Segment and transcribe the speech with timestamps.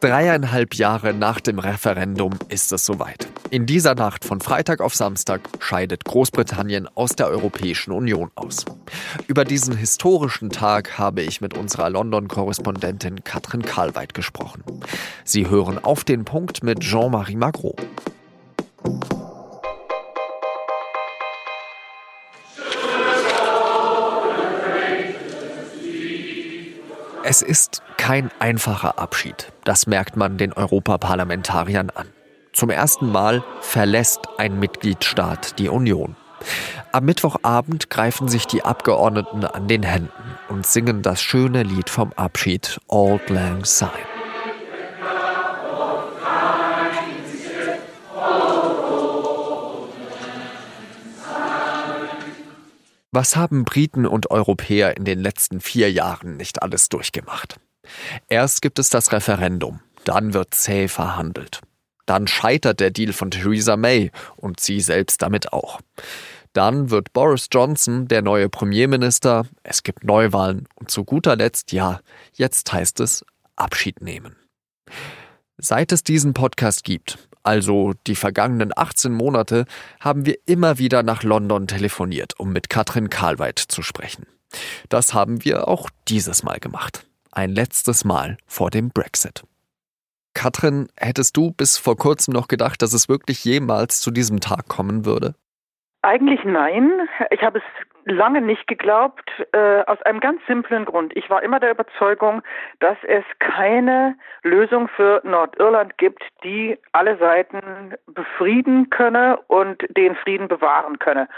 [0.00, 3.28] Dreieinhalb Jahre nach dem Referendum ist es soweit.
[3.50, 8.64] In dieser Nacht von Freitag auf Samstag scheidet Großbritannien aus der Europäischen Union aus.
[9.26, 14.64] Über diesen historischen Tag habe ich mit unserer London-Korrespondentin Katrin Karlweit gesprochen.
[15.24, 17.76] Sie hören auf den Punkt mit Jean-Marie Magro.
[27.30, 29.52] Es ist kein einfacher Abschied.
[29.62, 32.08] Das merkt man den Europaparlamentariern an.
[32.52, 36.16] Zum ersten Mal verlässt ein Mitgliedstaat die Union.
[36.90, 40.10] Am Mittwochabend greifen sich die Abgeordneten an den Händen
[40.48, 44.09] und singen das schöne Lied vom Abschied Old Lang Syne.
[53.12, 57.58] Was haben Briten und Europäer in den letzten vier Jahren nicht alles durchgemacht?
[58.28, 61.60] Erst gibt es das Referendum, dann wird zäh verhandelt.
[62.06, 65.80] Dann scheitert der Deal von Theresa May und sie selbst damit auch.
[66.52, 72.00] Dann wird Boris Johnson der neue Premierminister, es gibt Neuwahlen und zu guter Letzt, ja,
[72.34, 73.24] jetzt heißt es
[73.56, 74.36] Abschied nehmen.
[75.58, 79.66] Seit es diesen Podcast gibt, also die vergangenen 18 Monate,
[80.00, 84.26] haben wir immer wieder nach London telefoniert, um mit Katrin Karlweit zu sprechen.
[84.88, 87.06] Das haben wir auch dieses Mal gemacht.
[87.32, 89.44] Ein letztes Mal vor dem Brexit.
[90.34, 94.68] Katrin, hättest du bis vor kurzem noch gedacht, dass es wirklich jemals zu diesem Tag
[94.68, 95.34] kommen würde?
[96.02, 97.08] Eigentlich nein.
[97.30, 97.64] Ich habe es
[98.04, 101.14] lange nicht geglaubt, äh, aus einem ganz simplen Grund.
[101.14, 102.42] Ich war immer der Überzeugung,
[102.78, 110.48] dass es keine Lösung für Nordirland gibt, die alle Seiten befrieden könne und den Frieden
[110.48, 111.28] bewahren könne.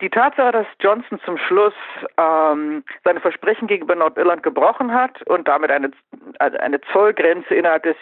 [0.00, 1.74] Die Tatsache, dass Johnson zum Schluss
[2.16, 5.90] ähm, seine Versprechen gegenüber Nordirland gebrochen hat und damit eine,
[6.38, 7.96] also eine Zollgrenze innerhalb des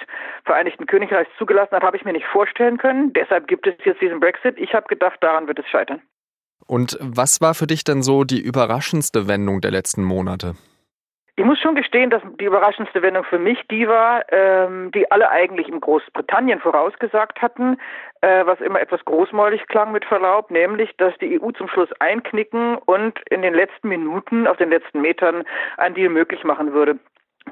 [0.45, 3.15] Vereinigten Königreichs zugelassen hat, habe ich mir nicht vorstellen können.
[3.15, 4.59] Deshalb gibt es jetzt diesen Brexit.
[4.59, 6.02] Ich habe gedacht, daran wird es scheitern.
[6.67, 10.55] Und was war für dich denn so die überraschendste Wendung der letzten Monate?
[11.37, 15.31] Ich muss schon gestehen, dass die überraschendste Wendung für mich die war, ähm, die alle
[15.31, 17.79] eigentlich in Großbritannien vorausgesagt hatten,
[18.21, 22.77] äh, was immer etwas großmäulig klang mit Verlaub, nämlich, dass die EU zum Schluss einknicken
[22.77, 25.45] und in den letzten Minuten, auf den letzten Metern,
[25.79, 26.99] ein Deal möglich machen würde.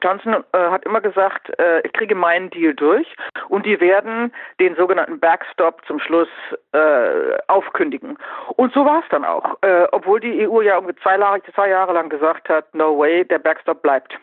[0.03, 3.07] Johnson äh, hat immer gesagt, äh, ich kriege meinen Deal durch
[3.49, 6.29] und die werden den sogenannten Backstop zum Schluss
[6.73, 8.19] äh, aufkündigen.
[8.57, 11.19] Und so war es dann auch, äh, obwohl die EU ja irgendwie zwei
[11.55, 14.19] zwei Jahre lang gesagt hat, no way, der Backstop bleibt.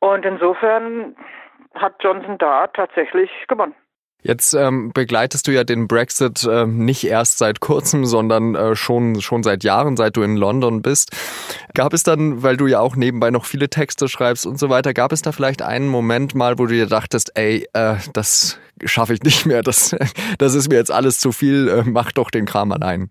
[0.00, 1.16] Und insofern
[1.74, 3.74] hat Johnson da tatsächlich gewonnen.
[4.22, 9.20] Jetzt ähm, begleitest du ja den Brexit äh, nicht erst seit kurzem, sondern äh, schon,
[9.20, 11.10] schon seit Jahren, seit du in London bist.
[11.74, 14.92] Gab es dann, weil du ja auch nebenbei noch viele Texte schreibst und so weiter,
[14.92, 19.14] gab es da vielleicht einen Moment mal, wo du dir dachtest, ey, äh, das schaffe
[19.14, 19.96] ich nicht mehr, das,
[20.38, 23.10] das ist mir jetzt alles zu viel, äh, mach doch den Kram allein?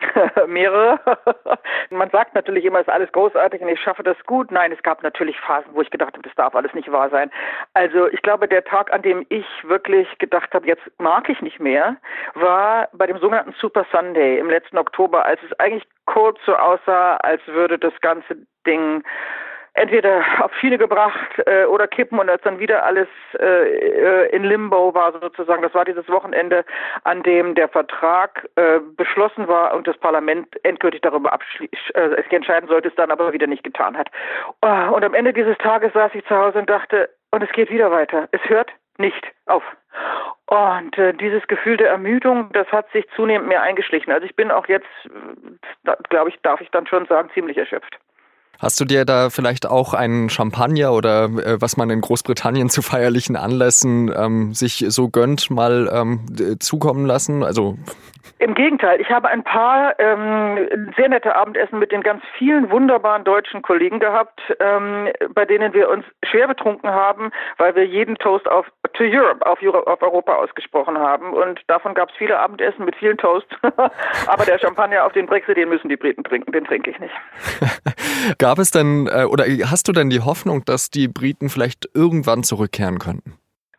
[0.46, 0.98] mehrere.
[1.90, 4.50] Man sagt natürlich immer, es ist alles großartig und ich schaffe das gut.
[4.50, 7.30] Nein, es gab natürlich Phasen, wo ich gedacht habe, das darf alles nicht wahr sein.
[7.74, 11.60] Also ich glaube, der Tag, an dem ich wirklich gedacht habe, jetzt mag ich nicht
[11.60, 11.96] mehr,
[12.34, 17.16] war bei dem sogenannten Super Sunday im letzten Oktober, als es eigentlich kurz so aussah,
[17.16, 19.02] als würde das ganze Ding
[19.74, 23.08] entweder auf Schiene gebracht äh, oder kippen und als dann wieder alles
[23.38, 25.62] äh, in Limbo war sozusagen.
[25.62, 26.64] Das war dieses Wochenende,
[27.04, 31.38] an dem der Vertrag äh, beschlossen war und das Parlament endgültig darüber
[31.94, 34.08] äh, entscheiden sollte, es dann aber wieder nicht getan hat.
[34.64, 37.70] Uh, und am Ende dieses Tages saß ich zu Hause und dachte, und es geht
[37.70, 38.28] wieder weiter.
[38.32, 39.62] Es hört nicht auf.
[40.46, 44.12] Und äh, dieses Gefühl der Ermüdung, das hat sich zunehmend mehr eingeschlichen.
[44.12, 44.88] Also ich bin auch jetzt,
[45.84, 47.98] äh, glaube ich, darf ich dann schon sagen, ziemlich erschöpft.
[48.60, 52.82] Hast du dir da vielleicht auch einen Champagner oder äh, was man in Großbritannien zu
[52.82, 57.42] feierlichen Anlässen ähm, sich so gönnt, mal ähm, zukommen lassen?
[57.42, 57.78] Also
[58.38, 63.24] im Gegenteil, ich habe ein paar ähm, sehr nette Abendessen mit den ganz vielen wunderbaren
[63.24, 68.48] deutschen Kollegen gehabt, ähm, bei denen wir uns schwer betrunken haben, weil wir jeden Toast
[68.48, 71.34] auf to Europe, auf, Euro, auf Europa ausgesprochen haben.
[71.34, 73.46] Und davon gab es viele Abendessen mit vielen Toast.
[74.26, 77.14] Aber der Champagner auf den Brexit, den müssen die Briten trinken, den trinke ich nicht.
[78.50, 82.42] Gab es denn, äh, oder hast du denn die Hoffnung, dass die Briten vielleicht irgendwann
[82.42, 83.34] zurückkehren könnten?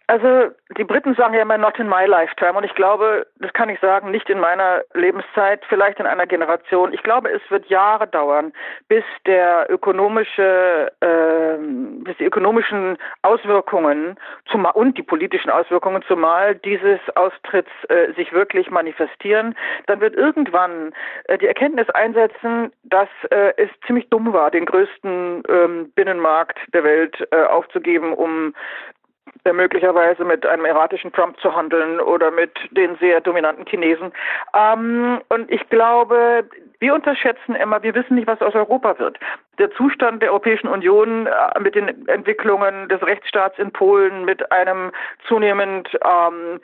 [0.08, 3.70] Also die Briten sagen ja immer not in my lifetime und ich glaube, das kann
[3.70, 6.92] ich sagen, nicht in meiner Lebenszeit, vielleicht in einer Generation.
[6.92, 8.52] Ich glaube, es wird Jahre dauern,
[8.90, 11.58] bis der ökonomische, äh,
[12.04, 14.18] bis die ökonomischen Auswirkungen
[14.50, 19.56] zumal, und die politischen Auswirkungen zumal dieses Austritts äh, sich wirklich manifestieren.
[19.86, 20.94] Dann wird irgendwann
[21.26, 26.84] äh, die Erkenntnis einsetzen, dass äh, es ziemlich dumm war, den größten ähm, Binnenmarkt der
[26.84, 28.54] Welt äh, aufzugeben, um
[29.54, 34.12] möglicherweise mit einem erratischen Trump zu handeln oder mit den sehr dominanten Chinesen.
[34.54, 36.46] Ähm, und ich glaube,
[36.80, 39.20] wir unterschätzen immer, wir wissen nicht, was aus Europa wird.
[39.60, 44.92] Der Zustand der Europäischen Union äh, mit den Entwicklungen des Rechtsstaats in Polen, mit einem
[45.28, 46.60] zunehmend ähm,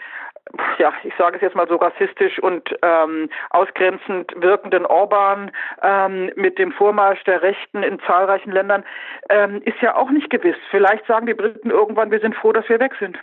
[0.79, 5.51] ja, ich sage es jetzt mal so rassistisch und ähm, ausgrenzend wirkenden Orban
[5.81, 8.83] ähm, mit dem Vormarsch der Rechten in zahlreichen Ländern
[9.29, 10.55] ähm, ist ja auch nicht gewiss.
[10.71, 13.17] Vielleicht sagen die Briten irgendwann, wir sind froh, dass wir weg sind.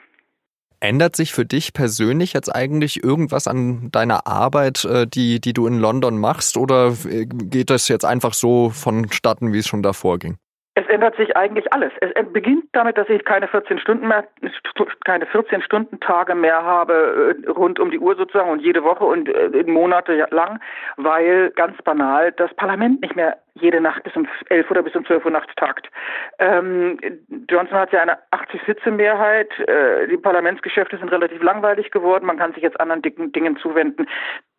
[0.80, 5.66] Ändert sich für dich persönlich jetzt eigentlich irgendwas an deiner Arbeit, äh, die, die du
[5.66, 10.18] in London machst, oder äh, geht das jetzt einfach so vonstatten, wie es schon davor
[10.18, 10.36] ging?
[10.76, 11.92] Es ändert sich eigentlich alles.
[12.00, 14.24] Es beginnt damit, dass ich keine 14 Stunden mehr,
[15.04, 19.04] keine 14 Stunden Tage mehr habe äh, rund um die Uhr sozusagen und jede Woche
[19.04, 20.60] und äh, Monate lang,
[20.96, 25.04] weil ganz banal das Parlament nicht mehr jede Nacht bis um 11 oder bis um
[25.06, 25.88] 12 Uhr nachts tagt.
[26.40, 26.98] Ähm,
[27.48, 29.56] Johnson hat ja eine 80 Sitze Mehrheit.
[29.60, 32.26] Äh, die Parlamentsgeschäfte sind relativ langweilig geworden.
[32.26, 34.08] Man kann sich jetzt anderen Dingen zuwenden.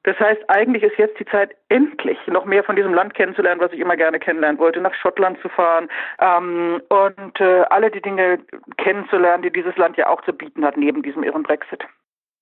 [0.05, 3.73] Das heißt, eigentlich ist jetzt die Zeit, endlich noch mehr von diesem Land kennenzulernen, was
[3.73, 8.37] ich immer gerne kennenlernen wollte, nach Schottland zu fahren ähm, und äh, alle die Dinge
[8.77, 11.83] kennenzulernen, die dieses Land ja auch zu bieten hat, neben diesem irren Brexit.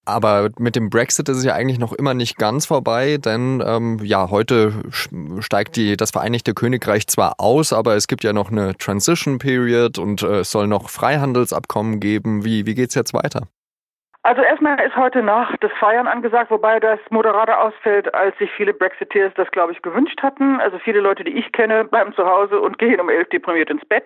[0.06, 4.00] Aber mit dem Brexit ist es ja eigentlich noch immer nicht ganz vorbei, denn ähm,
[4.04, 4.74] ja, heute
[5.40, 10.00] steigt die, das Vereinigte Königreich zwar aus, aber es gibt ja noch eine Transition Period
[10.00, 12.44] und äh, es soll noch Freihandelsabkommen geben.
[12.44, 13.48] Wie, wie geht's jetzt weiter?
[14.26, 18.74] Also erstmal ist heute Nacht das Feiern angesagt, wobei das moderater ausfällt, als sich viele
[18.74, 20.62] Brexiteers das, glaube ich, gewünscht hatten.
[20.62, 23.84] Also viele Leute, die ich kenne, bleiben zu Hause und gehen um elf deprimiert ins
[23.84, 24.06] Bett.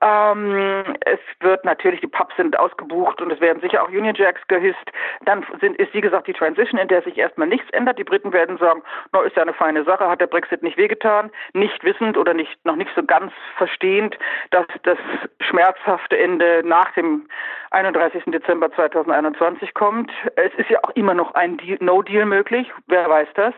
[0.00, 4.40] Ähm, es wird natürlich, die Pubs sind ausgebucht und es werden sicher auch Union Jacks
[4.48, 4.90] gehisst.
[5.26, 8.00] Dann sind, ist, wie gesagt, die Transition, in der sich erstmal nichts ändert.
[8.00, 8.82] Die Briten werden sagen,
[9.12, 12.52] no, ist ja eine feine Sache, hat der Brexit nicht wehgetan, nicht wissend oder nicht,
[12.64, 14.18] noch nicht so ganz verstehend,
[14.50, 14.98] dass das
[15.40, 17.28] schmerzhafte Ende nach dem
[17.70, 18.24] 31.
[18.26, 20.10] Dezember 2021 kommt.
[20.36, 23.54] Es ist ja auch immer noch ein No-Deal möglich, wer weiß das.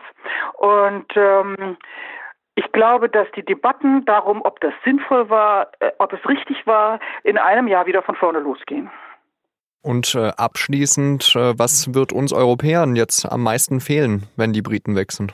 [0.57, 1.77] Und ähm,
[2.55, 6.99] ich glaube, dass die Debatten darum, ob das sinnvoll war, äh, ob es richtig war,
[7.23, 8.89] in einem Jahr wieder von vorne losgehen.
[9.81, 14.95] Und äh, abschließend, äh, was wird uns Europäern jetzt am meisten fehlen, wenn die Briten
[14.95, 15.33] weg sind?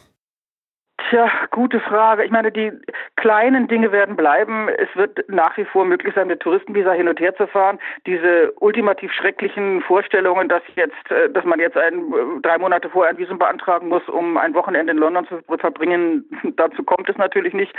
[1.11, 2.23] Tja, gute Frage.
[2.23, 2.71] Ich meine, die
[3.17, 4.69] kleinen Dinge werden bleiben.
[4.69, 7.79] Es wird nach wie vor möglich sein, mit Touristenvisa hin und her zu fahren.
[8.05, 13.11] Diese ultimativ schrecklichen Vorstellungen, dass jetzt, äh, dass man jetzt ein, äh, drei Monate vorher
[13.11, 16.23] ein Visum beantragen muss, um ein Wochenende in London zu verbringen,
[16.55, 17.75] dazu kommt es natürlich nicht.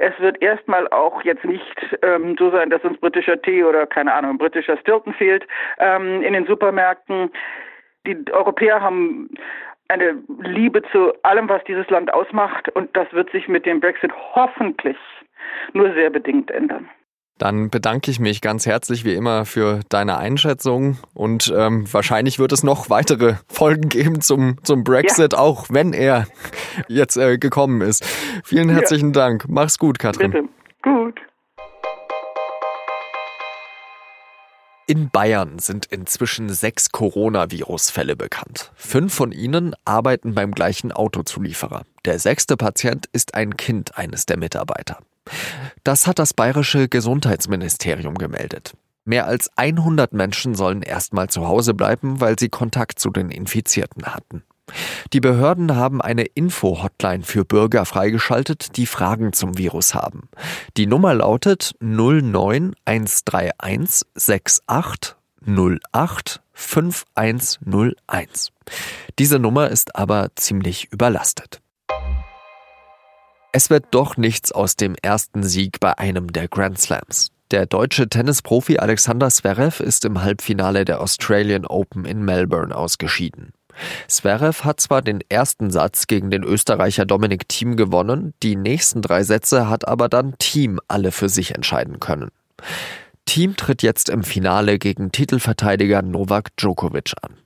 [0.00, 4.12] Es wird erstmal auch jetzt nicht ähm, so sein, dass uns britischer Tee oder keine
[4.12, 5.46] Ahnung, britischer Stilton fehlt
[5.78, 7.30] ähm, in den Supermärkten.
[8.08, 9.30] Die Europäer haben
[9.92, 12.68] eine Liebe zu allem, was dieses Land ausmacht.
[12.70, 14.96] Und das wird sich mit dem Brexit hoffentlich
[15.72, 16.88] nur sehr bedingt ändern.
[17.38, 22.52] Dann bedanke ich mich ganz herzlich wie immer für deine Einschätzung und ähm, wahrscheinlich wird
[22.52, 25.38] es noch weitere Folgen geben zum, zum Brexit, ja.
[25.38, 26.26] auch wenn er
[26.88, 28.04] jetzt äh, gekommen ist.
[28.44, 29.22] Vielen herzlichen ja.
[29.22, 29.46] Dank.
[29.48, 30.30] Mach's gut, Katrin.
[30.30, 30.48] Bitte.
[34.92, 38.72] In Bayern sind inzwischen sechs Coronavirus-Fälle bekannt.
[38.74, 41.84] Fünf von ihnen arbeiten beim gleichen Autozulieferer.
[42.04, 44.98] Der sechste Patient ist ein Kind eines der Mitarbeiter.
[45.82, 48.74] Das hat das bayerische Gesundheitsministerium gemeldet.
[49.06, 54.04] Mehr als 100 Menschen sollen erstmal zu Hause bleiben, weil sie Kontakt zu den Infizierten
[54.04, 54.44] hatten.
[55.12, 60.28] Die Behörden haben eine Info-Hotline für Bürger freigeschaltet, die Fragen zum Virus haben.
[60.76, 68.52] Die Nummer lautet 09131 68 08 5101.
[69.18, 71.60] Diese Nummer ist aber ziemlich überlastet.
[73.52, 77.28] Es wird doch nichts aus dem ersten Sieg bei einem der Grand Slams.
[77.50, 83.52] Der deutsche Tennisprofi Alexander Zverev ist im Halbfinale der Australian Open in Melbourne ausgeschieden.
[84.08, 89.22] Zverev hat zwar den ersten Satz gegen den Österreicher Dominik Thiem gewonnen, die nächsten drei
[89.22, 92.30] Sätze hat aber dann Thiem alle für sich entscheiden können.
[93.24, 97.36] Thiem tritt jetzt im Finale gegen Titelverteidiger Novak Djokovic an.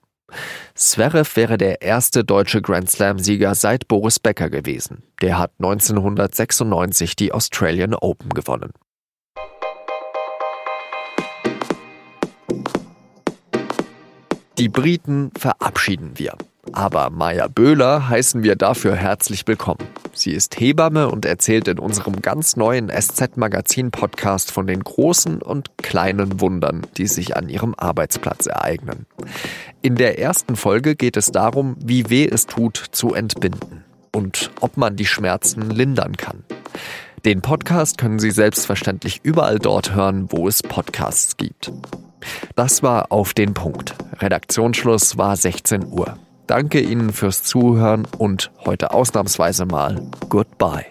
[0.74, 5.02] Zverev wäre der erste deutsche Grand Slam-Sieger seit Boris Becker gewesen.
[5.22, 8.72] Der hat 1996 die Australian Open gewonnen.
[14.58, 16.34] Die Briten verabschieden wir.
[16.72, 19.86] Aber Maya Böhler heißen wir dafür herzlich willkommen.
[20.14, 26.40] Sie ist Hebamme und erzählt in unserem ganz neuen SZ-Magazin-Podcast von den großen und kleinen
[26.40, 29.04] Wundern, die sich an ihrem Arbeitsplatz ereignen.
[29.82, 34.78] In der ersten Folge geht es darum, wie weh es tut, zu entbinden und ob
[34.78, 36.44] man die Schmerzen lindern kann.
[37.26, 41.72] Den Podcast können Sie selbstverständlich überall dort hören, wo es Podcasts gibt.
[42.54, 43.94] Das war auf den Punkt.
[44.20, 46.18] Redaktionsschluss war 16 Uhr.
[46.46, 50.86] Danke Ihnen fürs Zuhören und heute ausnahmsweise mal Goodbye.